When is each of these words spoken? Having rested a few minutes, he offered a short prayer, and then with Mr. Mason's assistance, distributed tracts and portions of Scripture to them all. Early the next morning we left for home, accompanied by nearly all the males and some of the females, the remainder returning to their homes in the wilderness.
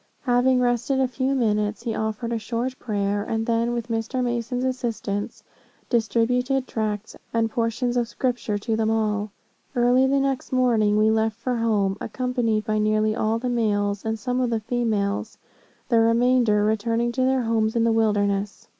Having 0.23 0.61
rested 0.61 0.99
a 0.99 1.07
few 1.07 1.35
minutes, 1.35 1.83
he 1.83 1.93
offered 1.93 2.33
a 2.33 2.39
short 2.39 2.79
prayer, 2.79 3.23
and 3.23 3.45
then 3.45 3.71
with 3.71 3.87
Mr. 3.89 4.23
Mason's 4.23 4.63
assistance, 4.63 5.43
distributed 5.91 6.65
tracts 6.67 7.15
and 7.31 7.51
portions 7.51 7.95
of 7.95 8.07
Scripture 8.07 8.57
to 8.57 8.75
them 8.75 8.89
all. 8.89 9.29
Early 9.75 10.07
the 10.07 10.19
next 10.19 10.51
morning 10.51 10.97
we 10.97 11.11
left 11.11 11.35
for 11.37 11.57
home, 11.57 11.97
accompanied 12.01 12.65
by 12.65 12.79
nearly 12.79 13.15
all 13.15 13.37
the 13.37 13.47
males 13.47 14.03
and 14.03 14.17
some 14.17 14.41
of 14.41 14.49
the 14.49 14.61
females, 14.61 15.37
the 15.87 15.99
remainder 15.99 16.63
returning 16.65 17.11
to 17.11 17.21
their 17.21 17.43
homes 17.43 17.75
in 17.75 17.83
the 17.83 17.91
wilderness. 17.91 18.67